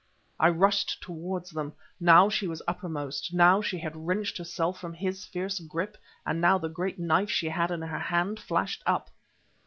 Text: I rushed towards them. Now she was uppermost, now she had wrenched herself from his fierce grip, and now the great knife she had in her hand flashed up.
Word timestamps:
I 0.39 0.49
rushed 0.49 0.99
towards 0.99 1.51
them. 1.51 1.73
Now 1.99 2.27
she 2.27 2.47
was 2.47 2.63
uppermost, 2.67 3.35
now 3.35 3.61
she 3.61 3.77
had 3.77 3.95
wrenched 3.95 4.39
herself 4.39 4.79
from 4.79 4.95
his 4.95 5.25
fierce 5.25 5.59
grip, 5.59 5.95
and 6.25 6.41
now 6.41 6.57
the 6.57 6.69
great 6.69 6.97
knife 6.97 7.29
she 7.29 7.49
had 7.49 7.69
in 7.69 7.83
her 7.83 7.99
hand 7.99 8.39
flashed 8.39 8.81
up. 8.87 9.11